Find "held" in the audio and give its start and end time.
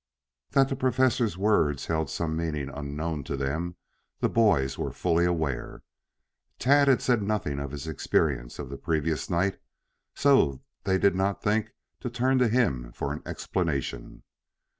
1.85-2.09